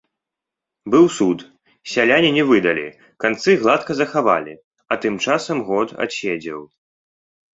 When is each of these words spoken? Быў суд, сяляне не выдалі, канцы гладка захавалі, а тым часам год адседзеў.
Быў 0.93 1.03
суд, 1.17 1.39
сяляне 1.95 2.31
не 2.37 2.43
выдалі, 2.53 2.85
канцы 3.25 3.49
гладка 3.63 3.91
захавалі, 3.99 4.53
а 4.95 4.97
тым 5.03 5.15
часам 5.27 5.57
год 5.67 5.87
адседзеў. 6.07 6.61